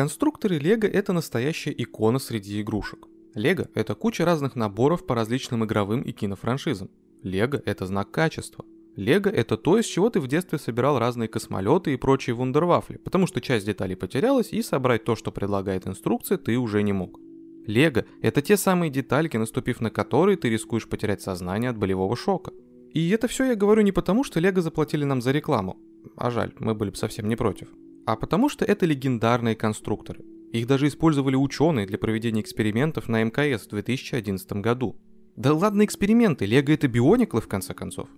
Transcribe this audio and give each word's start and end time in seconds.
Конструкторы 0.00 0.56
Лего 0.56 0.86
это 0.86 1.12
настоящая 1.12 1.74
икона 1.76 2.18
среди 2.18 2.62
игрушек. 2.62 3.06
Лего 3.34 3.68
это 3.74 3.94
куча 3.94 4.24
разных 4.24 4.56
наборов 4.56 5.04
по 5.04 5.14
различным 5.14 5.62
игровым 5.66 6.00
и 6.00 6.12
кинофраншизам. 6.12 6.88
Лего 7.22 7.60
это 7.66 7.84
знак 7.84 8.10
качества. 8.10 8.64
Лего 8.96 9.28
это 9.28 9.58
то, 9.58 9.78
из 9.78 9.84
чего 9.84 10.08
ты 10.08 10.20
в 10.20 10.26
детстве 10.26 10.58
собирал 10.58 10.98
разные 10.98 11.28
космолеты 11.28 11.92
и 11.92 11.98
прочие 11.98 12.32
вундервафли, 12.32 12.96
потому 12.96 13.26
что 13.26 13.42
часть 13.42 13.66
деталей 13.66 13.94
потерялась 13.94 14.54
и 14.54 14.62
собрать 14.62 15.04
то, 15.04 15.16
что 15.16 15.32
предлагает 15.32 15.86
инструкция, 15.86 16.38
ты 16.38 16.56
уже 16.56 16.82
не 16.82 16.94
мог. 16.94 17.20
Лего– 17.66 18.06
это 18.22 18.40
те 18.40 18.56
самые 18.56 18.90
детальки, 18.90 19.36
наступив 19.36 19.82
на 19.82 19.90
которые 19.90 20.38
ты 20.38 20.48
рискуешь 20.48 20.88
потерять 20.88 21.20
сознание 21.20 21.68
от 21.68 21.76
болевого 21.76 22.16
шока. 22.16 22.52
И 22.94 23.10
это 23.10 23.28
все 23.28 23.44
я 23.44 23.54
говорю 23.54 23.82
не 23.82 23.92
потому, 23.92 24.24
что 24.24 24.40
Лего 24.40 24.62
заплатили 24.62 25.04
нам 25.04 25.20
за 25.20 25.32
рекламу, 25.32 25.76
а 26.16 26.30
жаль, 26.30 26.54
мы 26.58 26.74
были 26.74 26.88
бы 26.88 26.96
совсем 26.96 27.28
не 27.28 27.36
против, 27.36 27.68
а 28.06 28.16
потому 28.16 28.48
что 28.48 28.64
это 28.64 28.86
легендарные 28.86 29.54
конструкторы. 29.54 30.24
Их 30.52 30.66
даже 30.66 30.88
использовали 30.88 31.36
ученые 31.36 31.86
для 31.86 31.98
проведения 31.98 32.40
экспериментов 32.40 33.08
на 33.08 33.22
МКС 33.22 33.66
в 33.66 33.70
2011 33.70 34.52
году. 34.54 34.96
Да 35.36 35.54
ладно 35.54 35.84
эксперименты, 35.84 36.44
Лего 36.44 36.72
это 36.72 36.88
биониклы 36.88 37.40
в 37.40 37.48
конце 37.48 37.72
концов. 37.72 38.08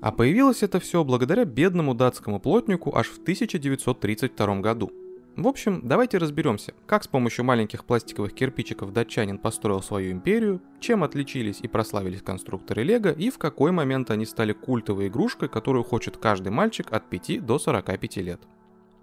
А 0.00 0.12
появилось 0.12 0.62
это 0.62 0.80
все 0.80 1.02
благодаря 1.02 1.44
бедному 1.44 1.94
датскому 1.94 2.40
плотнику 2.40 2.94
аж 2.94 3.08
в 3.08 3.18
1932 3.18 4.60
году. 4.60 4.92
В 5.38 5.46
общем, 5.46 5.80
давайте 5.84 6.18
разберемся, 6.18 6.74
как 6.86 7.04
с 7.04 7.08
помощью 7.08 7.44
маленьких 7.44 7.84
пластиковых 7.84 8.34
кирпичиков 8.34 8.92
датчанин 8.92 9.38
построил 9.38 9.82
свою 9.82 10.10
империю, 10.10 10.60
чем 10.80 11.04
отличились 11.04 11.60
и 11.62 11.68
прославились 11.68 12.22
конструкторы 12.22 12.82
Лего 12.82 13.12
и 13.12 13.30
в 13.30 13.38
какой 13.38 13.70
момент 13.70 14.10
они 14.10 14.26
стали 14.26 14.52
культовой 14.52 15.06
игрушкой, 15.06 15.48
которую 15.48 15.84
хочет 15.84 16.16
каждый 16.16 16.50
мальчик 16.50 16.92
от 16.92 17.08
5 17.08 17.46
до 17.46 17.58
45 17.58 18.16
лет. 18.16 18.40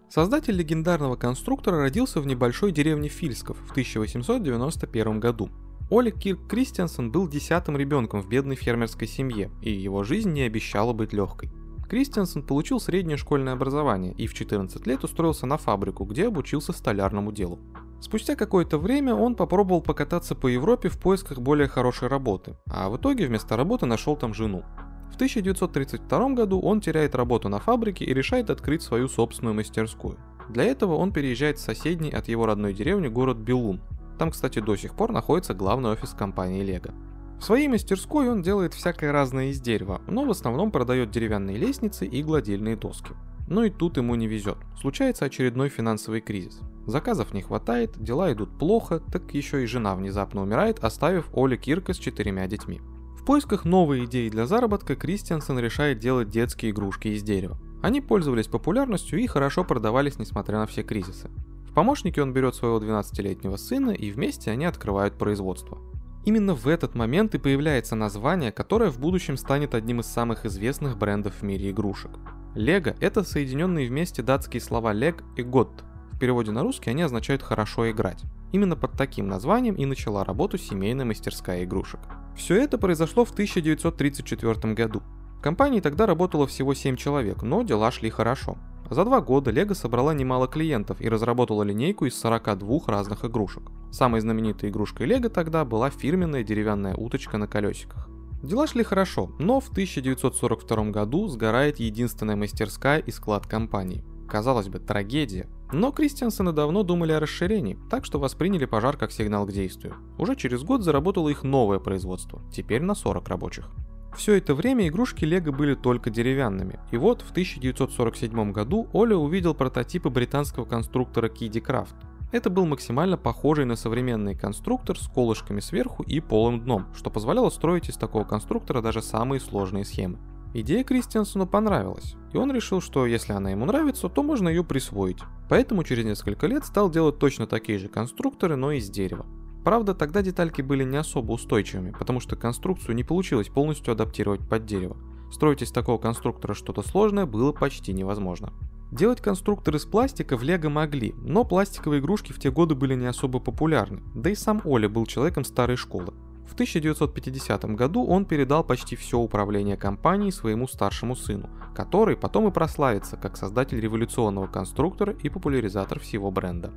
Создатель 0.10 0.56
легендарного 0.56 1.16
конструктора 1.16 1.78
родился 1.78 2.22
в 2.22 2.28
небольшой 2.28 2.72
деревне 2.72 3.10
Фильсков 3.10 3.58
в 3.66 3.72
1891 3.72 5.20
году. 5.20 5.50
Олег 5.92 6.18
Кирк 6.18 6.48
Кристиансен 6.48 7.12
был 7.12 7.28
десятым 7.28 7.78
ребенком 7.78 8.22
в 8.22 8.30
бедной 8.30 8.56
фермерской 8.56 9.08
семье, 9.08 9.52
и 9.62 9.72
его 9.72 10.04
жизнь 10.04 10.32
не 10.32 10.44
обещала 10.44 10.94
быть 10.94 11.14
легкой. 11.14 11.52
Кристиансен 11.90 12.44
получил 12.44 12.80
среднее 12.80 13.18
школьное 13.18 13.54
образование 13.54 14.14
и 14.14 14.26
в 14.26 14.34
14 14.34 14.88
лет 14.88 15.04
устроился 15.04 15.46
на 15.46 15.58
фабрику, 15.58 16.06
где 16.06 16.28
обучился 16.28 16.74
столярному 16.74 17.32
делу. 17.32 17.60
Спустя 18.02 18.36
какое-то 18.36 18.78
время 18.78 19.16
он 19.16 19.36
попробовал 19.36 19.82
покататься 19.82 20.36
по 20.36 20.48
Европе 20.48 20.90
в 20.90 21.00
поисках 21.00 21.40
более 21.40 21.68
хорошей 21.68 22.08
работы, 22.08 22.58
а 22.68 22.90
в 22.90 22.98
итоге 22.98 23.28
вместо 23.28 23.56
работы 23.56 23.86
нашел 23.86 24.16
там 24.16 24.34
жену. 24.34 24.64
В 25.12 25.16
1932 25.16 26.30
году 26.30 26.60
он 26.60 26.82
теряет 26.82 27.16
работу 27.16 27.50
на 27.50 27.60
фабрике 27.60 28.06
и 28.06 28.14
решает 28.14 28.50
открыть 28.50 28.82
свою 28.82 29.08
собственную 29.08 29.56
мастерскую. 29.56 30.18
Для 30.50 30.64
этого 30.64 30.96
он 30.96 31.12
переезжает 31.12 31.58
в 31.58 31.62
соседний 31.62 32.12
от 32.12 32.28
его 32.28 32.46
родной 32.46 32.74
деревни 32.74 33.08
город 33.08 33.38
Белун, 33.38 33.82
там, 34.18 34.32
кстати, 34.32 34.60
до 34.60 34.76
сих 34.76 34.96
пор 34.96 35.12
находится 35.12 35.54
главный 35.54 35.92
офис 35.92 36.12
компании 36.12 36.64
Lego. 36.64 36.94
В 37.40 37.44
своей 37.44 37.68
мастерской 37.68 38.30
он 38.30 38.42
делает 38.42 38.74
всякое 38.74 39.12
разное 39.12 39.48
из 39.48 39.60
дерева, 39.60 40.02
но 40.08 40.24
в 40.24 40.32
основном 40.32 40.72
продает 40.72 41.12
деревянные 41.12 41.58
лестницы 41.58 42.06
и 42.06 42.24
гладильные 42.24 42.78
доски. 42.78 43.12
Но 43.48 43.66
и 43.66 43.70
тут 43.70 43.98
ему 43.98 44.16
не 44.16 44.28
везет. 44.28 44.58
Случается 44.80 45.26
очередной 45.26 45.70
финансовый 45.70 46.22
кризис. 46.22 46.60
Заказов 46.88 47.34
не 47.34 47.42
хватает, 47.42 47.92
дела 48.02 48.32
идут 48.32 48.58
плохо, 48.58 49.02
так 49.12 49.34
еще 49.34 49.64
и 49.64 49.68
жена 49.68 49.96
внезапно 49.96 50.42
умирает, 50.42 50.84
оставив 50.84 51.30
Оли 51.34 51.58
Кирка 51.58 51.94
с 51.94 51.98
четырьмя 51.98 52.48
детьми. 52.48 52.82
В 53.26 53.28
поисках 53.28 53.66
новой 53.66 54.06
идеи 54.06 54.30
для 54.30 54.46
заработка 54.46 54.96
Кристиансен 54.96 55.58
решает 55.58 55.98
делать 55.98 56.30
детские 56.30 56.72
игрушки 56.72 57.08
из 57.08 57.24
дерева. 57.24 57.58
Они 57.82 58.00
пользовались 58.00 58.46
популярностью 58.46 59.20
и 59.20 59.26
хорошо 59.26 59.64
продавались, 59.64 60.20
несмотря 60.20 60.60
на 60.60 60.68
все 60.68 60.84
кризисы 60.84 61.32
помощники 61.76 62.20
он 62.20 62.34
берет 62.34 62.56
своего 62.56 62.80
12-летнего 62.80 63.58
сына, 63.58 63.92
и 63.92 64.10
вместе 64.10 64.50
они 64.50 64.66
открывают 64.66 65.16
производство. 65.16 65.78
Именно 66.24 66.56
в 66.56 66.68
этот 66.68 66.96
момент 66.96 67.36
и 67.36 67.38
появляется 67.38 67.96
название, 67.96 68.52
которое 68.52 68.90
в 68.90 69.00
будущем 69.00 69.38
станет 69.38 69.76
одним 69.76 70.00
из 70.00 70.08
самых 70.08 70.46
известных 70.46 70.98
брендов 70.98 71.36
в 71.36 71.44
мире 71.44 71.70
игрушек. 71.70 72.12
Лего– 72.56 72.96
это 73.00 73.24
соединенные 73.24 73.88
вместе 73.88 74.24
датские 74.24 74.62
слова 74.62 74.94
«лег» 74.94 75.24
и 75.36 75.44
«год». 75.44 75.84
В 76.14 76.18
переводе 76.18 76.52
на 76.52 76.64
русский 76.64 76.90
они 76.90 77.04
означают 77.04 77.44
«хорошо 77.44 77.92
играть». 77.92 78.24
Именно 78.52 78.76
под 78.76 78.94
таким 78.94 79.28
названием 79.28 79.76
и 79.76 79.86
начала 79.86 80.24
работу 80.24 80.58
семейная 80.58 81.06
мастерская 81.06 81.64
игрушек. 81.64 82.00
Все 82.36 82.62
это 82.62 82.78
произошло 82.78 83.26
в 83.26 83.32
1934 83.32 84.74
году. 84.74 85.02
В 85.38 85.42
компании 85.42 85.80
тогда 85.80 86.06
работало 86.06 86.48
всего 86.48 86.74
7 86.74 86.96
человек, 86.96 87.44
но 87.44 87.64
дела 87.64 87.92
шли 87.92 88.10
хорошо. 88.10 88.58
За 88.90 89.04
два 89.04 89.20
года 89.20 89.52
Lego 89.52 89.74
собрала 89.74 90.14
немало 90.14 90.48
клиентов 90.48 91.02
и 91.02 91.10
разработала 91.10 91.64
линейку 91.64 92.06
из 92.06 92.20
42 92.20 92.82
разных 92.88 93.26
игрушек. 93.26 93.64
Самой 93.92 94.22
знаменитой 94.22 94.70
игрушкой 94.70 95.08
Lego 95.08 95.30
тогда 95.30 95.66
была 95.66 95.90
фирменная 95.90 96.44
деревянная 96.44 96.96
уточка 96.96 97.38
на 97.38 97.48
колесиках. 97.48 98.08
Дела 98.44 98.68
шли 98.68 98.84
хорошо, 98.84 99.32
но 99.40 99.60
в 99.60 99.70
1942 99.70 100.92
году 100.92 101.28
сгорает 101.28 101.80
единственная 101.80 102.36
мастерская 102.36 103.00
и 103.00 103.10
склад 103.10 103.48
компании. 103.48 104.04
Казалось 104.28 104.70
бы, 104.70 104.78
трагедия. 104.78 105.48
Но 105.72 105.92
Кристиансены 105.92 106.52
давно 106.52 106.84
думали 106.84 107.12
о 107.12 107.20
расширении, 107.20 107.78
так 107.90 108.06
что 108.06 108.20
восприняли 108.20 108.66
пожар 108.66 108.98
как 108.98 109.12
сигнал 109.12 109.46
к 109.46 109.52
действию. 109.52 109.96
Уже 110.18 110.36
через 110.36 110.64
год 110.64 110.84
заработало 110.84 111.30
их 111.30 111.44
новое 111.44 111.80
производство, 111.80 112.42
теперь 112.52 112.82
на 112.82 112.96
40 112.96 113.28
рабочих. 113.28 113.70
Все 114.16 114.36
это 114.36 114.56
время 114.56 114.88
игрушки 114.88 115.26
Лего 115.26 115.52
были 115.52 115.76
только 115.76 116.10
деревянными. 116.10 116.80
И 116.92 116.98
вот 116.98 117.22
в 117.22 117.32
1947 117.32 118.52
году 118.54 118.88
Оля 118.94 119.18
увидел 119.18 119.54
прототипы 119.54 120.10
британского 120.10 120.64
конструктора 120.66 121.28
Kiddy 121.28 121.62
Craft. 121.62 121.96
Это 122.32 122.50
был 122.50 122.66
максимально 122.66 123.18
похожий 123.18 123.66
на 123.66 123.76
современный 123.76 124.36
конструктор 124.36 124.98
с 124.98 125.08
колышками 125.08 125.60
сверху 125.60 126.04
и 126.04 126.20
полым 126.20 126.62
дном, 126.62 126.88
что 126.96 127.10
позволяло 127.10 127.50
строить 127.50 127.90
из 127.90 127.98
такого 127.98 128.24
конструктора 128.24 128.82
даже 128.82 129.02
самые 129.02 129.40
сложные 129.40 129.86
схемы. 129.86 130.18
Идея 130.54 130.86
Кристиансону 130.86 131.46
понравилась, 131.46 132.16
и 132.32 132.38
он 132.38 132.52
решил, 132.54 132.80
что 132.80 133.06
если 133.06 133.34
она 133.34 133.50
ему 133.50 133.66
нравится, 133.66 134.08
то 134.08 134.24
можно 134.24 134.48
ее 134.48 134.64
присвоить. 134.64 135.20
Поэтому 135.50 135.84
через 135.84 136.06
несколько 136.06 136.48
лет 136.48 136.66
стал 136.66 136.90
делать 136.90 137.20
точно 137.20 137.48
такие 137.48 137.78
же 137.78 137.88
конструкторы, 137.88 138.56
но 138.56 138.72
из 138.72 138.90
дерева. 138.90 139.26
Правда, 139.64 139.96
тогда 139.96 140.22
детальки 140.22 140.62
были 140.62 140.84
не 140.84 140.98
особо 140.98 141.32
устойчивыми, 141.32 141.92
потому 141.98 142.20
что 142.20 142.36
конструкцию 142.36 142.96
не 142.96 143.04
получилось 143.04 143.48
полностью 143.48 143.94
адаптировать 143.94 144.48
под 144.48 144.66
дерево. 144.66 144.98
Строить 145.32 145.64
из 145.64 145.72
такого 145.72 145.98
конструктора 145.98 146.54
что-то 146.54 146.82
сложное 146.84 147.26
было 147.26 147.52
почти 147.52 147.92
невозможно. 147.92 148.54
Делать 148.92 149.22
конструктор 149.22 149.76
из 149.76 149.86
пластика 149.86 150.38
в 150.38 150.44
Лего 150.44 150.70
могли, 150.70 151.14
но 151.18 151.44
пластиковые 151.44 152.00
игрушки 152.00 152.32
в 152.32 152.40
те 152.40 152.52
годы 152.52 152.76
были 152.76 152.94
не 152.96 153.08
особо 153.08 153.40
популярны, 153.40 154.04
да 154.14 154.30
и 154.30 154.36
сам 154.36 154.62
Оля 154.64 154.88
был 154.88 155.06
человеком 155.08 155.44
старой 155.44 155.76
школы. 155.76 156.14
В 156.46 156.54
1950 156.54 157.66
году 157.76 158.06
он 158.06 158.26
передал 158.26 158.64
почти 158.64 158.96
все 158.96 159.18
управление 159.18 159.78
компанией 159.78 160.32
своему 160.32 160.68
старшему 160.68 161.16
сыну, 161.16 161.50
который 161.76 162.16
потом 162.16 162.48
и 162.48 162.52
прославится 162.52 163.18
как 163.18 163.36
создатель 163.36 163.80
революционного 163.80 164.48
конструктора 164.48 165.14
и 165.24 165.30
популяризатор 165.30 166.00
всего 166.00 166.32
бренда. 166.32 166.72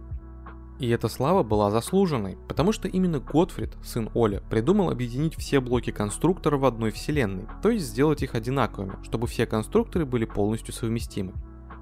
И 0.78 0.88
эта 0.90 1.08
слава 1.08 1.42
была 1.42 1.70
заслуженной, 1.70 2.38
потому 2.48 2.70
что 2.70 2.86
именно 2.86 3.18
Готфрид, 3.18 3.76
сын 3.82 4.10
Оля, 4.14 4.42
придумал 4.48 4.90
объединить 4.90 5.36
все 5.36 5.60
блоки 5.60 5.90
конструктора 5.90 6.56
в 6.56 6.64
одной 6.64 6.92
вселенной, 6.92 7.46
то 7.62 7.68
есть 7.68 7.86
сделать 7.86 8.22
их 8.22 8.36
одинаковыми, 8.36 9.02
чтобы 9.02 9.26
все 9.26 9.44
конструкторы 9.46 10.06
были 10.06 10.24
полностью 10.24 10.72
совместимы. 10.72 11.32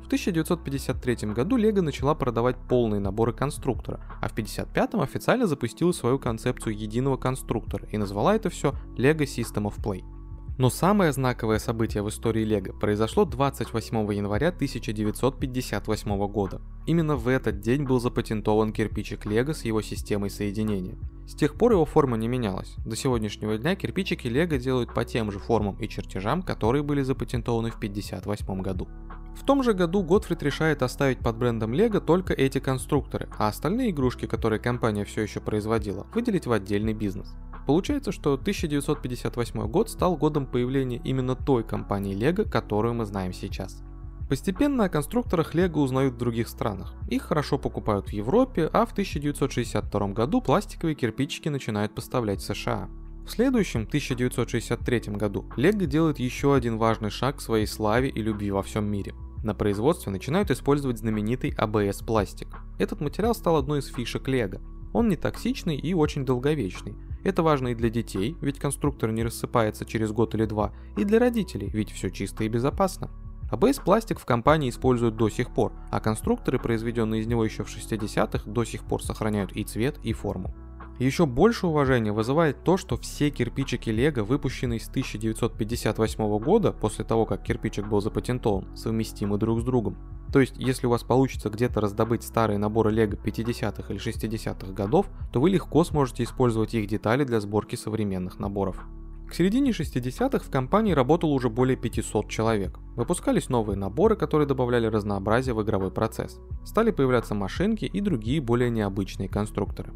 В 0.07 0.09
1953 0.09 1.33
году 1.33 1.59
Lego 1.59 1.81
начала 1.81 2.15
продавать 2.15 2.55
полные 2.69 3.01
наборы 3.01 3.33
конструктора, 3.33 3.99
а 4.23 4.29
в 4.29 4.33
1955 4.35 5.03
официально 5.03 5.49
запустила 5.49 5.91
свою 5.91 6.21
концепцию 6.21 6.79
единого 6.79 7.17
конструктора 7.17 7.89
и 7.91 7.99
назвала 7.99 8.37
это 8.37 8.49
все 8.49 8.73
Lego 8.97 9.25
System 9.25 9.65
of 9.65 9.83
Play– 9.83 10.05
но 10.59 10.71
самое 10.71 11.13
знаковое 11.13 11.59
событие 11.59 12.03
в 12.03 12.09
истории 12.09 12.43
Лего 12.43 12.73
произошло 12.73 13.27
28 13.27 14.15
января 14.15 14.49
1958 14.49 16.27
года. 16.29 16.63
Именно 16.87 17.17
в 17.17 17.29
этот 17.29 17.61
день 17.61 17.85
был 17.85 18.01
запатентован 18.01 18.73
кирпичик 18.73 19.27
Лего 19.27 19.53
с 19.53 19.67
его 19.67 19.83
системой 19.83 20.31
соединения. 20.31 20.97
С 21.27 21.35
тех 21.35 21.57
пор 21.57 21.73
его 21.73 21.85
форма 21.85 22.17
не 22.17 22.27
менялась. 22.27 22.75
До 22.87 22.97
сегодняшнего 22.97 23.59
дня 23.59 23.77
кирпичики 23.77 24.29
Лего 24.29 24.57
делают 24.57 24.95
по 24.95 25.05
тем 25.05 25.31
же 25.31 25.39
формам 25.39 25.77
и 25.79 25.89
чертежам, 25.89 26.43
которые 26.43 26.83
были 26.83 27.03
запатентованы 27.03 27.71
в 27.71 27.77
1958 27.77 28.63
году. 28.63 28.89
В 29.37 29.45
том 29.45 29.63
же 29.63 29.75
году 29.75 30.03
Готфрид 30.03 30.43
решает 30.43 30.83
оставить 30.83 31.19
под 31.19 31.37
брендом 31.37 31.73
Lego 31.73 32.01
только 32.01 32.33
эти 32.33 32.59
конструкторы, 32.59 33.29
а 33.39 33.49
остальные 33.49 33.91
игрушки, 33.91 34.27
которые 34.27 34.59
компания 34.59 35.05
все 35.05 35.23
еще 35.23 35.41
производила, 35.41 36.07
выделить 36.15 36.47
в 36.47 36.53
отдельный 36.53 36.95
бизнес. 36.95 37.35
Получается, 37.67 38.13
что 38.13 38.35
1958 38.35 39.69
год 39.69 39.91
стал 39.91 40.17
годом 40.17 40.47
появления 40.47 41.01
именно 41.05 41.37
той 41.37 41.65
компании 41.65 42.17
Lego, 42.17 42.49
которую 42.49 42.95
мы 42.95 43.05
знаем 43.05 43.33
сейчас. 43.33 43.83
Постепенно 44.29 44.85
о 44.85 44.89
конструкторах 44.89 45.55
Lego 45.55 45.79
узнают 45.79 46.15
в 46.15 46.19
других 46.19 46.49
странах. 46.49 46.95
Их 47.09 47.23
хорошо 47.23 47.59
покупают 47.59 48.09
в 48.09 48.13
Европе, 48.13 48.69
а 48.73 48.87
в 48.87 48.93
1962 48.93 50.09
году 50.09 50.41
пластиковые 50.41 50.97
кирпичики 50.97 51.49
начинают 51.49 51.95
поставлять 51.95 52.41
в 52.41 52.45
США. 52.45 52.89
В 53.25 53.31
следующем, 53.31 53.83
1963 53.83 55.01
году, 55.15 55.45
Lego 55.57 55.87
делает 55.87 56.19
еще 56.19 56.55
один 56.55 56.79
важный 56.79 57.11
шаг 57.11 57.37
к 57.37 57.41
своей 57.41 57.67
славе 57.67 58.09
и 58.09 58.23
любви 58.23 58.51
во 58.51 58.63
всем 58.63 58.85
мире. 58.85 59.15
На 59.47 59.55
производстве 59.55 60.11
начинают 60.11 60.51
использовать 60.51 60.99
знаменитый 60.99 61.53
ABS 61.53 62.05
пластик. 62.05 62.49
Этот 62.81 63.01
материал 63.01 63.33
стал 63.33 63.55
одной 63.55 63.79
из 63.79 63.87
фишек 63.87 64.27
Лего. 64.27 64.61
Он 64.93 65.09
не 65.09 65.15
токсичный 65.15 65.77
и 65.77 65.95
очень 65.95 66.25
долговечный. 66.25 66.97
Это 67.23 67.45
важно 67.45 67.69
и 67.69 67.77
для 67.77 67.89
детей, 67.89 68.37
ведь 68.41 68.59
конструктор 68.59 69.13
не 69.13 69.23
рассыпается 69.23 69.85
через 69.85 70.11
год 70.11 70.35
или 70.35 70.47
два, 70.47 70.73
и 70.97 71.05
для 71.05 71.21
родителей, 71.21 71.71
ведь 71.73 71.93
все 71.93 72.11
чисто 72.11 72.43
и 72.43 72.49
безопасно. 72.49 73.09
ABS 73.53 73.85
пластик 73.85 74.19
в 74.19 74.25
компании 74.25 74.69
используют 74.69 75.17
до 75.17 75.29
сих 75.29 75.55
пор, 75.55 75.73
а 75.93 76.01
конструкторы, 76.01 76.59
произведенные 76.59 77.21
из 77.21 77.29
него 77.29 77.45
еще 77.45 77.63
в 77.63 77.69
60-х, 77.69 78.51
до 78.51 78.65
сих 78.65 78.83
пор 78.83 79.01
сохраняют 79.01 79.53
и 79.53 79.63
цвет, 79.63 80.01
и 80.03 80.13
форму. 80.13 80.53
Еще 80.99 81.27
больше 81.27 81.67
уважения 81.67 82.11
вызывает 82.11 82.65
то, 82.65 82.79
что 82.79 82.97
все 82.97 83.29
кирпичики 83.29 83.91
Лего, 83.91 84.25
выпущенные 84.25 84.81
с 84.81 84.89
1958 84.89 86.39
года, 86.39 86.73
после 86.73 87.05
того, 87.05 87.27
как 87.27 87.43
кирпичик 87.43 87.87
был 87.87 88.01
запатентован, 88.01 88.75
совместимы 88.75 89.37
друг 89.37 89.61
с 89.61 89.65
другом. 89.65 89.99
То 90.33 90.41
есть, 90.41 90.55
если 90.57 90.87
у 90.87 90.91
вас 90.91 91.03
получится 91.03 91.51
где-то 91.51 91.83
раздобыть 91.83 92.23
старые 92.23 92.59
наборы 92.59 92.91
Лего 92.93 93.13
50-х 93.13 93.93
или 93.93 94.03
60-х 94.03 94.73
годов, 94.73 95.07
то 95.33 95.41
вы 95.41 95.51
легко 95.51 95.85
сможете 95.85 96.25
использовать 96.25 96.73
их 96.73 96.89
детали 96.89 97.25
для 97.25 97.41
сборки 97.41 97.77
современных 97.77 98.39
наборов. 98.39 98.83
К 99.29 99.35
середине 99.35 99.73
60-х 99.73 100.39
в 100.39 100.51
компании 100.51 100.93
работало 100.93 101.33
уже 101.33 101.51
более 101.51 101.77
500 101.77 102.31
человек. 102.31 102.79
Выпускались 102.95 103.51
новые 103.51 103.77
наборы, 103.77 104.17
которые 104.17 104.47
добавляли 104.47 104.87
разнообразие 104.87 105.55
в 105.55 105.63
игровой 105.63 105.91
процесс. 105.91 106.39
Стали 106.65 106.91
появляться 106.91 107.35
машинки 107.35 107.85
и 107.85 108.01
другие 108.01 108.41
более 108.41 108.71
необычные 108.71 109.29
конструкторы. 109.29 109.93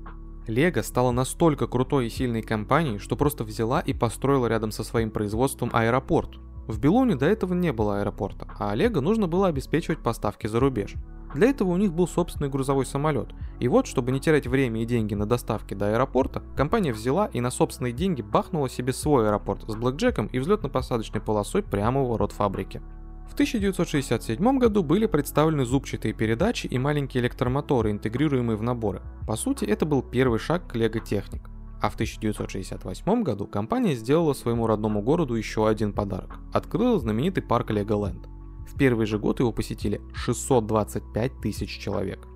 Лего 0.46 0.82
стала 0.82 1.10
настолько 1.10 1.66
крутой 1.66 2.06
и 2.06 2.10
сильной 2.10 2.42
компанией, 2.42 2.98
что 2.98 3.16
просто 3.16 3.44
взяла 3.44 3.80
и 3.80 3.92
построила 3.92 4.46
рядом 4.46 4.70
со 4.70 4.84
своим 4.84 5.10
производством 5.10 5.70
аэропорт. 5.72 6.38
В 6.66 6.78
Белуне 6.78 7.16
до 7.16 7.26
этого 7.26 7.54
не 7.54 7.72
было 7.72 8.00
аэропорта, 8.00 8.48
а 8.58 8.74
Лего 8.74 9.00
нужно 9.00 9.26
было 9.26 9.48
обеспечивать 9.48 10.02
поставки 10.02 10.46
за 10.46 10.60
рубеж. 10.60 10.94
Для 11.34 11.50
этого 11.50 11.70
у 11.70 11.76
них 11.76 11.92
был 11.92 12.08
собственный 12.08 12.48
грузовой 12.48 12.86
самолет. 12.86 13.28
И 13.60 13.68
вот, 13.68 13.86
чтобы 13.86 14.10
не 14.10 14.20
терять 14.20 14.46
время 14.46 14.82
и 14.82 14.86
деньги 14.86 15.14
на 15.14 15.26
доставки 15.26 15.74
до 15.74 15.92
аэропорта, 15.92 16.42
компания 16.56 16.92
взяла 16.92 17.26
и 17.26 17.40
на 17.40 17.50
собственные 17.50 17.92
деньги 17.92 18.22
бахнула 18.22 18.68
себе 18.68 18.92
свой 18.92 19.28
аэропорт 19.28 19.62
с 19.68 19.76
блэкджеком 19.76 20.26
и 20.26 20.38
взлетно-посадочной 20.38 21.20
полосой 21.20 21.62
прямо 21.62 22.02
у 22.02 22.06
ворот 22.06 22.32
фабрики. 22.32 22.82
В 23.30 23.34
1967 23.34 24.58
году 24.58 24.82
были 24.82 25.06
представлены 25.06 25.64
зубчатые 25.64 26.12
передачи 26.12 26.66
и 26.66 26.78
маленькие 26.78 27.22
электромоторы, 27.22 27.92
интегрируемые 27.92 28.56
в 28.56 28.62
наборы. 28.62 29.02
По 29.24 29.36
сути, 29.36 29.64
это 29.64 29.86
был 29.86 30.02
первый 30.02 30.40
шаг 30.40 30.66
к 30.66 30.74
Technic. 30.74 31.40
А 31.80 31.90
в 31.90 31.94
1968 31.94 33.22
году 33.22 33.46
компания 33.46 33.94
сделала 33.94 34.32
своему 34.32 34.66
родному 34.66 35.00
городу 35.00 35.36
еще 35.36 35.68
один 35.68 35.92
подарок. 35.92 36.40
Открыла 36.52 36.98
знаменитый 36.98 37.44
парк 37.44 37.70
Legoland. 37.70 38.26
В 38.68 38.76
первый 38.76 39.06
же 39.06 39.18
год 39.18 39.38
его 39.38 39.52
посетили 39.52 40.00
625 40.12 41.40
тысяч 41.40 41.78
человек. 41.78 42.26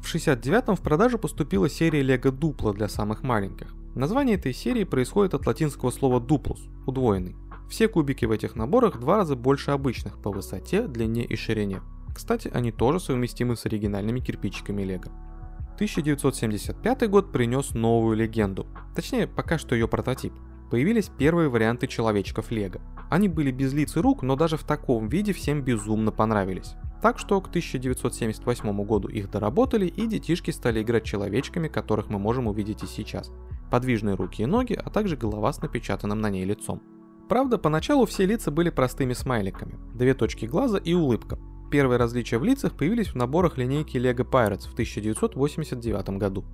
В 0.00 0.14
69-м 0.14 0.76
в 0.76 0.80
продажу 0.80 1.18
поступила 1.18 1.68
серия 1.68 2.02
Lego 2.02 2.30
Duplo 2.30 2.72
для 2.72 2.88
самых 2.88 3.24
маленьких. 3.24 3.74
Название 3.96 4.36
этой 4.36 4.54
серии 4.54 4.84
происходит 4.84 5.34
от 5.34 5.44
латинского 5.46 5.90
слова 5.90 6.20
duplus– 6.20 6.60
удвоенный. 6.86 7.34
Все 7.68 7.88
кубики 7.88 8.24
в 8.24 8.30
этих 8.30 8.54
наборах 8.54 8.96
в 8.96 9.00
два 9.00 9.16
раза 9.16 9.36
больше 9.36 9.72
обычных 9.72 10.18
по 10.18 10.30
высоте, 10.30 10.86
длине 10.86 11.24
и 11.24 11.36
ширине. 11.36 11.82
Кстати, 12.14 12.50
они 12.52 12.72
тоже 12.72 13.00
совместимы 13.00 13.56
с 13.56 13.66
оригинальными 13.66 14.20
кирпичиками 14.20 14.82
Лего. 14.82 15.12
1975 15.74 17.10
год 17.10 17.32
принес 17.32 17.74
новую 17.74 18.16
легенду, 18.16 18.66
точнее 18.94 19.26
пока 19.26 19.58
что 19.58 19.74
ее 19.74 19.86
прототип. 19.88 20.32
Появились 20.70 21.10
первые 21.18 21.50
варианты 21.50 21.86
человечков 21.86 22.50
Лего. 22.50 22.80
Они 23.10 23.28
были 23.28 23.50
без 23.50 23.72
лиц 23.72 23.96
и 23.96 24.00
рук, 24.00 24.22
но 24.22 24.36
даже 24.36 24.56
в 24.56 24.64
таком 24.64 25.08
виде 25.08 25.32
всем 25.32 25.62
безумно 25.62 26.10
понравились. 26.10 26.74
Так 27.02 27.18
что 27.18 27.40
к 27.40 27.48
1978 27.48 28.84
году 28.84 29.08
их 29.08 29.30
доработали 29.30 29.86
и 29.86 30.06
детишки 30.06 30.50
стали 30.50 30.82
играть 30.82 31.04
человечками, 31.04 31.68
которых 31.68 32.08
мы 32.08 32.18
можем 32.18 32.46
увидеть 32.46 32.82
и 32.82 32.86
сейчас. 32.86 33.30
Подвижные 33.70 34.16
руки 34.16 34.42
и 34.42 34.46
ноги, 34.46 34.72
а 34.72 34.88
также 34.90 35.16
голова 35.16 35.52
с 35.52 35.60
напечатанным 35.60 36.20
на 36.20 36.30
ней 36.30 36.44
лицом. 36.44 36.82
Правда, 37.28 37.58
поначалу 37.58 38.06
все 38.06 38.24
лица 38.24 38.50
были 38.50 38.70
простыми 38.70 39.12
смайликами, 39.12 39.78
две 39.94 40.14
точки 40.14 40.46
глаза 40.46 40.78
и 40.78 40.94
улыбка. 40.94 41.38
Первые 41.70 41.98
различия 41.98 42.38
в 42.38 42.44
лицах 42.44 42.76
появились 42.76 43.08
в 43.08 43.16
наборах 43.16 43.58
линейки 43.58 43.96
Lego 43.96 44.28
Pirates 44.28 44.68
в 44.68 44.72
1989 44.74 46.10
году. 46.10 46.44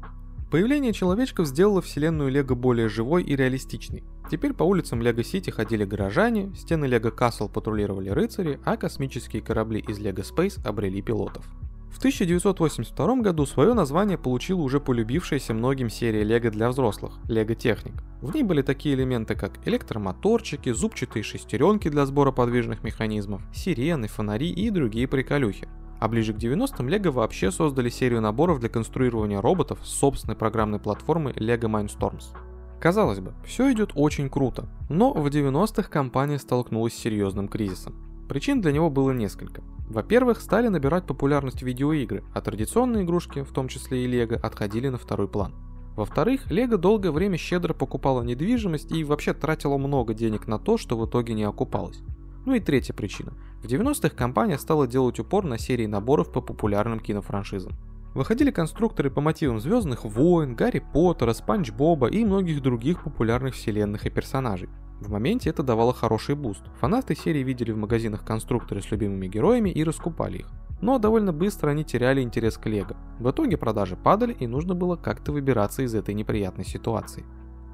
Появление 0.50 0.92
человечков 0.92 1.46
сделало 1.46 1.82
вселенную 1.82 2.30
Лего 2.30 2.54
более 2.54 2.88
живой 2.88 3.22
и 3.22 3.36
реалистичной. 3.36 4.04
Теперь 4.30 4.54
по 4.54 4.62
улицам 4.62 5.02
Лего 5.02 5.22
Сити 5.22 5.50
ходили 5.50 5.84
горожане, 5.84 6.54
стены 6.54 6.86
Лего 6.86 7.10
Касл 7.10 7.48
патрулировали 7.48 8.08
рыцари, 8.10 8.58
а 8.64 8.76
космические 8.76 9.42
корабли 9.42 9.80
из 9.80 9.98
Лего 9.98 10.20
Space 10.20 10.60
обрели 10.66 11.02
пилотов. 11.02 11.44
В 11.92 11.98
1982 11.98 13.16
году 13.16 13.44
свое 13.44 13.74
название 13.74 14.16
получила 14.16 14.62
уже 14.62 14.80
полюбившаяся 14.80 15.52
многим 15.52 15.90
серия 15.90 16.24
Лего 16.24 16.50
для 16.50 16.70
взрослых– 16.70 17.18
Лего 17.28 17.54
Техник. 17.54 18.02
В 18.22 18.34
ней 18.34 18.42
были 18.42 18.62
такие 18.62 18.94
элементы, 18.94 19.34
как 19.36 19.52
электромоторчики, 19.68 20.72
зубчатые 20.72 21.22
шестеренки 21.22 21.90
для 21.90 22.06
сбора 22.06 22.32
подвижных 22.32 22.82
механизмов, 22.82 23.42
сирены, 23.54 24.08
фонари 24.08 24.50
и 24.50 24.70
другие 24.70 25.06
приколюхи. 25.06 25.68
А 26.00 26.08
ближе 26.08 26.32
к 26.32 26.38
90-м 26.38 26.88
Лего 26.88 27.12
вообще 27.12 27.52
создали 27.52 27.90
серию 27.90 28.22
наборов 28.22 28.58
для 28.58 28.70
конструирования 28.70 29.40
роботов 29.40 29.78
с 29.84 29.90
собственной 29.90 30.34
программной 30.34 30.80
платформой 30.80 31.34
Lego 31.34 31.70
Mindstorms. 31.70 32.34
Казалось 32.80 33.20
бы, 33.20 33.34
все 33.46 33.70
идет 33.70 33.92
очень 33.94 34.28
круто, 34.28 34.66
но 34.88 35.12
в 35.12 35.26
90-х 35.26 35.88
компания 35.88 36.38
столкнулась 36.38 36.94
с 36.94 36.98
серьезным 36.98 37.48
кризисом. 37.48 38.11
Причин 38.28 38.60
для 38.60 38.72
него 38.72 38.90
было 38.90 39.10
несколько. 39.10 39.62
Во-первых, 39.88 40.40
стали 40.40 40.68
набирать 40.68 41.06
популярность 41.06 41.62
видеоигры, 41.62 42.24
а 42.32 42.40
традиционные 42.40 43.04
игрушки, 43.04 43.42
в 43.42 43.52
том 43.52 43.68
числе 43.68 44.04
и 44.04 44.06
Лего, 44.06 44.36
отходили 44.36 44.88
на 44.88 44.98
второй 44.98 45.28
план. 45.28 45.54
Во-вторых, 45.96 46.50
Лего 46.50 46.78
долгое 46.78 47.10
время 47.10 47.36
щедро 47.36 47.74
покупала 47.74 48.22
недвижимость 48.22 48.90
и 48.92 49.04
вообще 49.04 49.34
тратила 49.34 49.76
много 49.76 50.14
денег 50.14 50.46
на 50.46 50.58
то, 50.58 50.78
что 50.78 50.96
в 50.96 51.06
итоге 51.06 51.34
не 51.34 51.44
окупалось. 51.44 52.00
Ну 52.46 52.54
и 52.54 52.60
третья 52.60 52.94
причина. 52.94 53.34
В 53.62 53.66
90-х 53.66 54.16
компания 54.16 54.58
стала 54.58 54.86
делать 54.86 55.20
упор 55.20 55.44
на 55.44 55.58
серии 55.58 55.86
наборов 55.86 56.32
по 56.32 56.40
популярным 56.40 56.98
кинофраншизам. 56.98 57.72
Выходили 58.14 58.50
конструкторы 58.50 59.10
по 59.10 59.20
мотивам 59.20 59.60
Звездных 59.60 60.04
войн, 60.04 60.54
Гарри 60.54 60.82
Поттера, 60.92 61.32
Спанч 61.32 61.70
Боба 61.70 62.08
и 62.08 62.24
многих 62.24 62.60
других 62.60 63.04
популярных 63.04 63.54
вселенных 63.54 64.06
и 64.06 64.10
персонажей. 64.10 64.68
В 65.02 65.10
моменте 65.10 65.50
это 65.50 65.64
давало 65.64 65.92
хороший 65.92 66.36
буст. 66.36 66.62
Фанаты 66.78 67.16
серии 67.16 67.42
видели 67.42 67.72
в 67.72 67.76
магазинах 67.76 68.24
конструкторы 68.24 68.80
с 68.80 68.90
любимыми 68.92 69.26
героями 69.26 69.68
и 69.68 69.82
раскупали 69.82 70.38
их. 70.38 70.46
Но 70.80 70.98
довольно 70.98 71.32
быстро 71.32 71.70
они 71.70 71.82
теряли 71.84 72.20
интерес 72.20 72.56
к 72.56 72.66
Лего. 72.66 72.96
В 73.18 73.28
итоге 73.28 73.56
продажи 73.56 73.96
падали 73.96 74.32
и 74.32 74.46
нужно 74.46 74.76
было 74.76 74.94
как-то 74.94 75.32
выбираться 75.32 75.82
из 75.82 75.96
этой 75.96 76.14
неприятной 76.14 76.64
ситуации. 76.64 77.24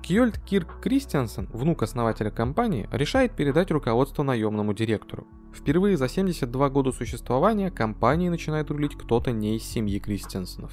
Кьольд 0.02 0.38
Кирк 0.38 0.80
Кристиансен, 0.80 1.50
внук 1.52 1.82
основателя 1.82 2.30
компании, 2.30 2.88
решает 2.90 3.32
передать 3.32 3.70
руководство 3.70 4.22
наемному 4.22 4.72
директору. 4.72 5.26
Впервые 5.52 5.98
за 5.98 6.08
72 6.08 6.70
года 6.70 6.92
существования 6.92 7.70
компании 7.70 8.30
начинает 8.30 8.70
рулить 8.70 8.96
кто-то 8.96 9.32
не 9.32 9.56
из 9.56 9.64
семьи 9.64 9.98
Кристиансенов. 9.98 10.72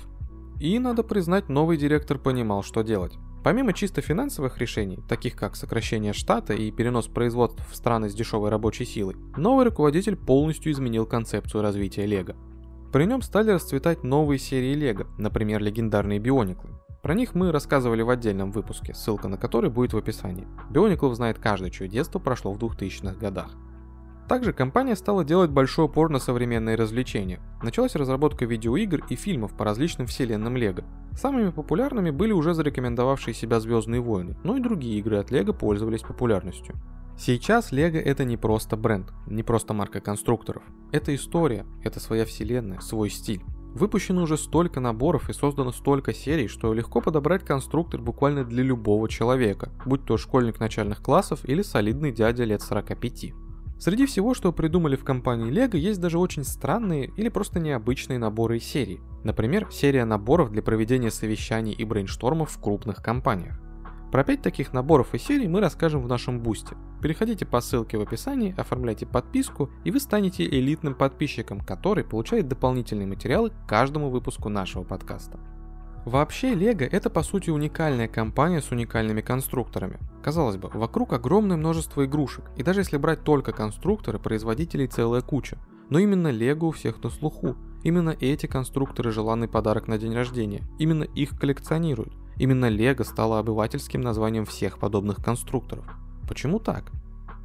И, 0.61 0.79
надо 0.79 1.03
признать, 1.03 1.49
новый 1.49 1.75
директор 1.75 2.17
понимал, 2.17 2.63
что 2.63 2.81
делать. 2.81 3.17
Помимо 3.45 3.73
чисто 3.73 4.01
финансовых 4.01 4.57
решений, 4.57 4.97
таких 5.07 5.35
как 5.35 5.55
сокращение 5.55 6.13
штата 6.13 6.55
и 6.55 6.71
перенос 6.71 7.05
производств 7.05 7.61
в 7.69 7.75
страны 7.75 8.09
с 8.09 8.15
дешевой 8.15 8.49
рабочей 8.49 8.85
силой, 8.85 9.17
новый 9.37 9.65
руководитель 9.65 10.15
полностью 10.15 10.71
изменил 10.71 11.05
концепцию 11.05 11.61
развития 11.61 12.07
Лего. 12.07 12.35
При 12.91 13.05
нем 13.05 13.21
стали 13.21 13.51
расцветать 13.51 14.03
новые 14.03 14.39
серии 14.39 14.73
Лего, 14.73 15.05
например, 15.19 15.61
легендарные 15.61 16.17
Биониклы. 16.17 16.71
Про 17.03 17.13
них 17.13 17.35
мы 17.35 17.51
рассказывали 17.51 18.01
в 18.01 18.09
отдельном 18.09 18.51
выпуске, 18.51 18.95
ссылка 18.95 19.27
на 19.27 19.37
который 19.37 19.69
будет 19.69 19.93
в 19.93 19.97
описании. 19.97 20.47
Биониклов 20.71 21.13
знает 21.13 21.37
каждый, 21.37 21.69
чье 21.69 21.87
детство 21.87 22.17
прошло 22.17 22.51
в 22.51 22.57
2000-х 22.57 23.13
годах. 23.19 23.51
Также 24.27 24.53
компания 24.53 24.95
стала 24.95 25.23
делать 25.23 25.51
большой 25.51 25.85
упор 25.85 26.09
на 26.09 26.17
современные 26.19 26.75
развлечения. 26.75 27.39
Началась 27.61 27.95
разработка 27.95 28.45
видеоигр 28.45 29.05
и 29.09 29.15
фильмов 29.15 29.55
по 29.55 29.65
различным 29.65 30.07
вселенным 30.07 30.57
Лего. 30.57 30.83
Самыми 31.13 31.51
популярными 31.51 32.09
были 32.09 32.31
уже 32.31 32.53
зарекомендовавшие 32.53 33.33
себя 33.33 33.59
Звездные 33.59 34.01
войны, 34.01 34.35
но 34.43 34.57
и 34.57 34.61
другие 34.61 34.97
игры 34.99 35.17
от 35.17 35.29
Лего 35.29 35.53
пользовались 35.53 36.01
популярностью. 36.01 36.75
Сейчас 37.17 37.71
Лего 37.71 37.97
это 37.97 38.25
не 38.25 38.35
просто 38.35 38.75
бренд, 38.75 39.13
не 39.27 39.43
просто 39.43 39.73
марка 39.73 40.01
конструкторов. 40.01 40.63
Это 40.91 41.15
история, 41.15 41.65
это 41.83 41.99
своя 41.99 42.25
вселенная, 42.25 42.79
свой 42.79 43.09
стиль. 43.09 43.41
Выпущено 43.75 44.23
уже 44.23 44.37
столько 44.37 44.79
наборов 44.79 45.29
и 45.29 45.33
создано 45.33 45.71
столько 45.71 46.13
серий, 46.13 46.47
что 46.47 46.73
легко 46.73 46.99
подобрать 46.99 47.43
конструктор 47.43 48.01
буквально 48.01 48.43
для 48.43 48.63
любого 48.63 49.07
человека, 49.07 49.71
будь 49.85 50.05
то 50.05 50.17
школьник 50.17 50.59
начальных 50.59 51.01
классов 51.01 51.41
или 51.43 51.61
солидный 51.61 52.11
дядя 52.11 52.45
лет 52.45 52.61
45. 52.61 53.33
Среди 53.77 54.05
всего, 54.05 54.33
что 54.33 54.53
придумали 54.53 54.95
в 54.95 55.03
компании 55.03 55.51
LEGO, 55.51 55.77
есть 55.77 55.99
даже 55.99 56.17
очень 56.17 56.43
странные 56.43 57.11
или 57.17 57.29
просто 57.29 57.59
необычные 57.59 58.17
наборы 58.17 58.57
из 58.57 58.63
серии. 58.63 59.01
Например, 59.23 59.67
серия 59.71 60.05
наборов 60.05 60.51
для 60.51 60.61
проведения 60.61 61.11
совещаний 61.11 61.73
и 61.73 61.83
брейнштормов 61.83 62.51
в 62.51 62.61
крупных 62.61 63.03
компаниях. 63.03 63.59
Про 64.11 64.23
5 64.23 64.41
таких 64.41 64.71
наборов 64.71 65.13
и 65.13 65.17
серий 65.17 65.49
мы 65.49 65.59
расскажем 65.59 66.01
в 66.01 66.07
нашем 66.07 66.39
бусте. 66.39 66.77
Переходите 67.01 67.45
по 67.45 67.59
ссылке 67.59 67.97
в 67.97 68.01
описании, 68.01 68.55
оформляйте 68.57 69.05
подписку, 69.05 69.69
и 69.83 69.91
вы 69.91 69.99
станете 69.99 70.45
элитным 70.45 70.95
подписчиком, 70.95 71.59
который 71.59 72.05
получает 72.05 72.47
дополнительные 72.47 73.07
материалы 73.07 73.49
к 73.49 73.67
каждому 73.67 74.09
выпуску 74.09 74.47
нашего 74.47 74.83
подкаста. 74.83 75.37
Вообще, 76.05 76.53
Лего 76.53 76.83
это 76.83 77.09
по 77.09 77.23
сути 77.23 77.49
уникальная 77.49 78.07
компания 78.07 78.61
с 78.61 78.69
уникальными 78.69 79.21
конструкторами. 79.21 79.99
Казалось 80.23 80.55
бы, 80.55 80.69
вокруг 80.69 81.13
огромное 81.13 81.57
множество 81.57 82.05
игрушек, 82.05 82.45
и 82.55 82.61
даже 82.61 82.81
если 82.81 82.97
брать 82.97 83.23
только 83.23 83.51
конструкторы, 83.51 84.19
производителей 84.19 84.85
целая 84.85 85.21
куча. 85.21 85.57
Но 85.89 85.97
именно 85.97 86.29
Лего 86.29 86.65
у 86.65 86.71
всех 86.71 87.03
на 87.03 87.09
слуху. 87.09 87.55
Именно 87.83 88.15
эти 88.19 88.45
конструкторы 88.45 89.11
желанный 89.11 89.47
подарок 89.47 89.87
на 89.87 89.97
день 89.97 90.13
рождения. 90.13 90.63
Именно 90.77 91.03
их 91.03 91.39
коллекционируют. 91.39 92.13
Именно 92.37 92.69
Лего 92.69 93.03
стало 93.03 93.39
обывательским 93.39 94.01
названием 94.01 94.45
всех 94.45 94.77
подобных 94.77 95.23
конструкторов. 95.23 95.85
Почему 96.27 96.59
так? 96.59 96.91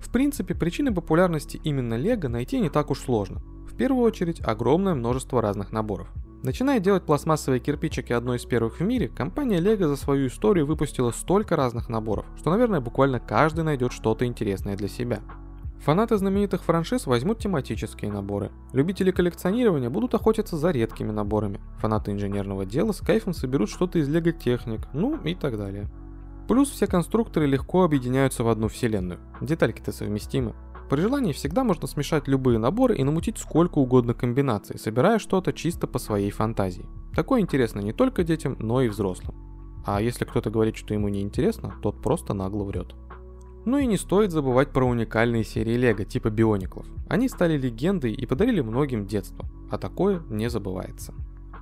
В 0.01 0.11
принципе, 0.11 0.55
причины 0.55 0.93
популярности 0.93 1.61
именно 1.65 1.95
Лего 1.95 2.29
найти 2.29 2.61
не 2.61 2.69
так 2.69 2.91
уж 2.91 3.01
сложно. 3.01 3.41
В 3.71 3.75
первую 3.77 4.05
очередь, 4.05 4.41
огромное 4.43 4.95
множество 4.95 5.41
разных 5.41 5.73
наборов. 5.73 6.11
Начиная 6.43 6.81
делать 6.81 7.05
пластмассовые 7.05 7.61
кирпичики 7.61 8.15
одной 8.15 8.39
из 8.39 8.47
первых 8.47 8.81
в 8.81 8.83
мире, 8.83 9.09
компания 9.09 9.59
Lego 9.61 9.89
за 9.89 9.97
свою 9.97 10.29
историю 10.29 10.65
выпустила 10.65 11.11
столько 11.11 11.55
разных 11.55 11.91
наборов, 11.91 12.25
что, 12.39 12.51
наверное, 12.51 12.81
буквально 12.81 13.21
каждый 13.21 13.63
найдет 13.63 13.93
что-то 13.93 14.25
интересное 14.25 14.75
для 14.75 14.89
себя. 14.89 15.21
Фанаты 15.85 16.17
знаменитых 16.17 16.63
франшиз 16.63 17.07
возьмут 17.07 17.41
тематические 17.41 18.11
наборы. 18.11 18.51
Любители 18.73 19.11
коллекционирования 19.11 19.91
будут 19.91 20.15
охотиться 20.15 20.57
за 20.57 20.71
редкими 20.71 21.11
наборами. 21.11 21.61
Фанаты 21.79 22.13
инженерного 22.13 22.65
дела 22.65 22.93
с 22.93 23.01
кайфом 23.01 23.35
соберут 23.35 23.69
что-то 23.69 23.99
из 23.99 24.09
Лего 24.09 24.33
Техник, 24.33 24.81
ну 24.95 25.17
и 25.23 25.35
так 25.35 25.59
далее. 25.59 25.91
Плюс 26.49 26.71
все 26.71 26.87
конструкторы 26.87 27.47
легко 27.47 27.85
объединяются 27.85 28.45
в 28.45 28.49
одну 28.49 28.69
вселенную. 28.69 29.21
Детальки-то 29.43 29.93
совместимы. 29.93 30.55
При 30.91 31.03
желании 31.03 31.33
всегда 31.33 31.63
можно 31.63 31.87
смешать 31.87 32.27
любые 32.27 32.59
наборы 32.59 32.97
и 32.97 33.05
намутить 33.05 33.39
сколько 33.39 33.79
угодно 33.79 34.13
комбинаций, 34.13 34.77
собирая 34.77 35.21
что-то 35.21 35.53
чисто 35.53 35.87
по 35.87 36.01
своей 36.01 36.33
фантазии. 36.33 36.85
Такое 37.15 37.41
интересно 37.41 37.79
не 37.79 37.93
только 37.93 38.25
детям, 38.25 38.57
но 38.59 38.83
и 38.83 38.89
взрослым. 38.89 39.37
А 39.87 40.03
если 40.03 40.25
кто-то 40.25 40.51
говорит, 40.51 40.77
что 40.77 40.93
ему 40.93 41.07
не 41.07 41.23
интересно, 41.23 41.77
тот 41.81 42.03
просто 42.03 42.35
нагло 42.35 42.65
врет. 42.65 42.97
Ну 43.65 43.79
и 43.79 43.87
не 43.87 43.97
стоит 43.97 44.33
забывать 44.33 44.71
про 44.71 44.85
уникальные 44.85 45.45
серии 45.45 45.77
Лего 45.77 46.05
типа 46.05 46.29
Биониклов. 46.29 46.87
Они 47.09 47.29
стали 47.29 47.57
легендой 47.57 48.13
и 48.13 48.27
подарили 48.27 48.61
многим 48.61 49.07
детство, 49.07 49.47
а 49.71 49.79
такое 49.79 50.25
не 50.29 50.51
забывается. 50.51 51.15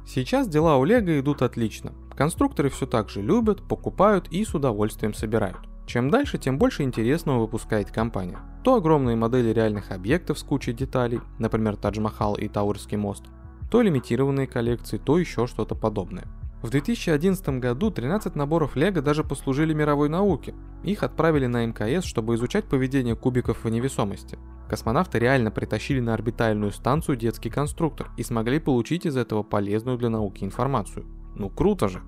Сейчас 0.06 0.48
дела 0.48 0.78
у 0.78 0.84
Лего 0.84 1.20
идут 1.20 1.42
отлично. 1.42 1.92
Конструкторы 2.16 2.70
все 2.70 2.86
так 2.86 3.10
же 3.10 3.20
любят, 3.20 3.60
покупают 3.68 4.28
и 4.28 4.42
с 4.42 4.54
удовольствием 4.54 5.12
собирают. 5.12 5.58
Чем 5.88 6.10
дальше, 6.10 6.36
тем 6.36 6.58
больше 6.58 6.82
интересного 6.82 7.40
выпускает 7.40 7.90
компания. 7.90 8.36
То 8.62 8.74
огромные 8.74 9.16
модели 9.16 9.54
реальных 9.54 9.90
объектов 9.90 10.38
с 10.38 10.42
кучей 10.42 10.74
деталей, 10.74 11.20
например 11.38 11.76
Тадж-Махал 11.76 12.34
и 12.34 12.46
Таурский 12.46 12.98
мост, 12.98 13.24
то 13.70 13.80
лимитированные 13.80 14.46
коллекции, 14.46 14.98
то 14.98 15.18
еще 15.18 15.46
что-то 15.46 15.74
подобное. 15.74 16.26
В 16.60 16.68
2011 16.68 17.48
году 17.60 17.90
13 17.90 18.36
наборов 18.36 18.76
Лего 18.76 19.00
даже 19.00 19.24
послужили 19.24 19.72
мировой 19.72 20.10
науке. 20.10 20.54
Их 20.84 21.02
отправили 21.02 21.46
на 21.46 21.64
МКС, 21.64 22.04
чтобы 22.04 22.34
изучать 22.34 22.66
поведение 22.66 23.16
кубиков 23.16 23.64
в 23.64 23.68
невесомости. 23.70 24.38
Космонавты 24.68 25.18
реально 25.18 25.50
притащили 25.50 26.00
на 26.00 26.12
орбитальную 26.12 26.72
станцию 26.72 27.16
детский 27.16 27.48
конструктор 27.48 28.10
и 28.18 28.22
смогли 28.22 28.58
получить 28.58 29.06
из 29.06 29.16
этого 29.16 29.42
полезную 29.42 29.96
для 29.96 30.10
науки 30.10 30.44
информацию. 30.44 31.06
Ну 31.34 31.48
круто 31.48 31.88
же! 31.88 32.02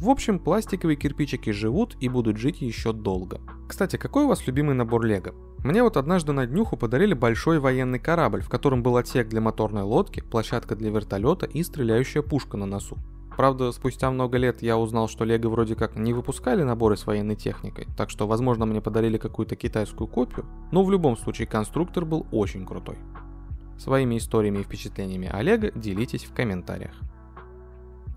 В 0.00 0.08
общем, 0.08 0.38
пластиковые 0.38 0.96
кирпичики 0.96 1.50
живут 1.50 1.94
и 2.00 2.08
будут 2.08 2.38
жить 2.38 2.62
еще 2.62 2.94
долго. 2.94 3.38
Кстати, 3.68 3.96
какой 3.96 4.24
у 4.24 4.28
вас 4.28 4.46
любимый 4.46 4.74
набор 4.74 5.04
Лего? 5.04 5.34
Мне 5.58 5.82
вот 5.82 5.98
однажды 5.98 6.32
на 6.32 6.46
днюху 6.46 6.78
подарили 6.78 7.12
большой 7.12 7.58
военный 7.58 7.98
корабль, 7.98 8.40
в 8.40 8.48
котором 8.48 8.82
был 8.82 8.96
отсек 8.96 9.28
для 9.28 9.42
моторной 9.42 9.82
лодки, 9.82 10.20
площадка 10.20 10.74
для 10.74 10.90
вертолета 10.90 11.44
и 11.44 11.62
стреляющая 11.62 12.22
пушка 12.22 12.56
на 12.56 12.64
носу. 12.64 12.96
Правда, 13.36 13.72
спустя 13.72 14.10
много 14.10 14.38
лет 14.38 14.62
я 14.62 14.78
узнал, 14.78 15.06
что 15.06 15.24
Лего 15.24 15.50
вроде 15.50 15.74
как 15.74 15.96
не 15.96 16.14
выпускали 16.14 16.62
наборы 16.62 16.96
с 16.96 17.06
военной 17.06 17.36
техникой, 17.36 17.86
так 17.98 18.08
что, 18.08 18.26
возможно, 18.26 18.64
мне 18.64 18.80
подарили 18.80 19.18
какую-то 19.18 19.54
китайскую 19.54 20.08
копию, 20.08 20.46
но 20.72 20.82
в 20.82 20.90
любом 20.90 21.18
случае 21.18 21.46
конструктор 21.46 22.06
был 22.06 22.26
очень 22.32 22.64
крутой. 22.64 22.96
Своими 23.78 24.16
историями 24.16 24.60
и 24.60 24.62
впечатлениями 24.62 25.28
о 25.30 25.42
Лего 25.42 25.70
делитесь 25.72 26.24
в 26.24 26.32
комментариях. 26.32 26.94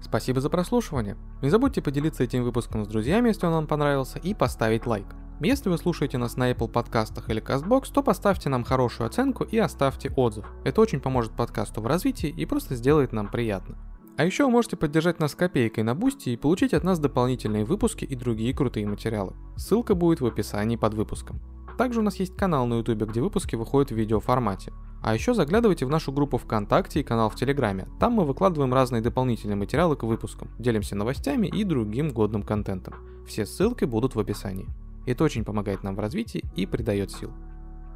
Спасибо 0.03 0.41
за 0.41 0.49
прослушивание. 0.49 1.17
Не 1.41 1.49
забудьте 1.49 1.81
поделиться 1.81 2.23
этим 2.23 2.43
выпуском 2.43 2.83
с 2.83 2.87
друзьями, 2.87 3.29
если 3.29 3.45
он 3.47 3.53
вам 3.53 3.67
понравился, 3.67 4.19
и 4.19 4.33
поставить 4.33 4.85
лайк. 4.85 5.07
Если 5.39 5.69
вы 5.69 5.77
слушаете 5.77 6.17
нас 6.17 6.37
на 6.37 6.51
Apple 6.51 6.67
подкастах 6.67 7.29
или 7.29 7.41
CastBox, 7.41 7.91
то 7.93 8.03
поставьте 8.03 8.49
нам 8.49 8.63
хорошую 8.63 9.07
оценку 9.07 9.43
и 9.45 9.57
оставьте 9.57 10.11
отзыв. 10.15 10.45
Это 10.63 10.81
очень 10.81 10.99
поможет 10.99 11.31
подкасту 11.31 11.81
в 11.81 11.87
развитии 11.87 12.29
и 12.29 12.45
просто 12.45 12.75
сделает 12.75 13.13
нам 13.13 13.29
приятно. 13.29 13.77
А 14.15 14.25
еще 14.25 14.45
вы 14.45 14.51
можете 14.51 14.77
поддержать 14.77 15.19
нас 15.19 15.33
копейкой 15.33 15.83
на 15.83 15.95
Boosty 15.95 16.29
и 16.29 16.37
получить 16.37 16.73
от 16.73 16.83
нас 16.83 16.99
дополнительные 16.99 17.65
выпуски 17.65 18.05
и 18.05 18.15
другие 18.15 18.53
крутые 18.53 18.85
материалы. 18.85 19.33
Ссылка 19.55 19.95
будет 19.95 20.21
в 20.21 20.25
описании 20.25 20.75
под 20.75 20.93
выпуском. 20.93 21.41
Также 21.77 22.01
у 22.01 22.03
нас 22.03 22.17
есть 22.17 22.35
канал 22.35 22.67
на 22.67 22.75
YouTube, 22.75 23.09
где 23.09 23.21
выпуски 23.21 23.55
выходят 23.55 23.91
в 23.91 23.95
видеоформате. 23.95 24.71
А 25.03 25.13
еще 25.13 25.33
заглядывайте 25.33 25.85
в 25.85 25.89
нашу 25.89 26.13
группу 26.13 26.37
ВКонтакте 26.37 27.01
и 27.01 27.03
канал 27.03 27.29
в 27.29 27.35
Телеграме. 27.35 27.87
Там 27.99 28.13
мы 28.13 28.23
выкладываем 28.23 28.73
разные 28.73 29.01
дополнительные 29.01 29.57
материалы 29.57 29.97
к 29.97 30.03
выпускам, 30.03 30.49
делимся 30.57 30.95
новостями 30.95 31.47
и 31.47 31.65
другим 31.65 32.11
годным 32.11 32.41
контентом. 32.41 32.95
Все 33.27 33.45
ссылки 33.45 33.83
будут 33.83 34.15
в 34.15 34.19
описании. 34.19 34.69
Это 35.05 35.25
очень 35.25 35.43
помогает 35.43 35.83
нам 35.83 35.95
в 35.95 35.99
развитии 35.99 36.45
и 36.55 36.65
придает 36.65 37.11
сил. 37.11 37.31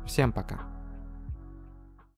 Всем 0.06 0.34
пока! 0.34 0.77